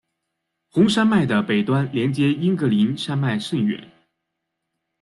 [0.71, 3.87] 红山脉的北端连接英格林山脉甚远。